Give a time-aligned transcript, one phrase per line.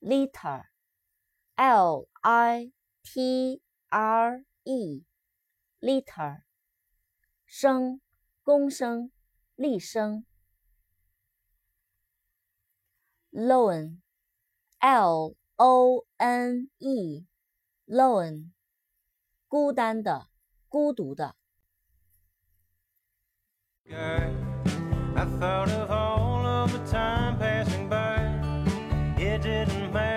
[0.00, 6.42] liter，l i t r e，liter，
[7.44, 8.00] 声，
[8.42, 9.12] 公声，
[9.56, 10.24] 厉声。
[13.30, 18.52] lone，l o n e，lone，
[19.46, 20.30] 孤单的。
[20.70, 21.34] 孤独的。
[25.38, 28.16] Thought of all of the time passing by.
[29.16, 30.09] It didn't matter.